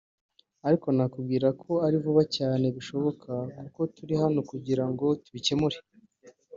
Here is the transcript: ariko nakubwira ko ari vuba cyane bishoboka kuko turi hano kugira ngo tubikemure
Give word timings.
ariko 0.67 0.87
nakubwira 0.95 1.47
ko 1.61 1.71
ari 1.85 1.97
vuba 2.03 2.23
cyane 2.37 2.65
bishoboka 2.75 3.31
kuko 3.57 3.81
turi 3.95 4.13
hano 4.21 4.39
kugira 4.49 4.83
ngo 4.91 5.05
tubikemure 5.23 5.77